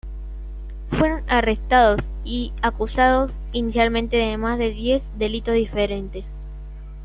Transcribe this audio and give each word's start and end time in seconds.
Fueron 0.97 1.23
arrestados 1.29 1.99
y 2.23 2.53
acusados 2.63 3.33
inicialmente 3.51 4.17
de 4.17 4.35
más 4.35 4.57
de 4.57 4.71
diez 4.71 5.03
delitos 5.19 5.53
diferentes. 5.53 6.25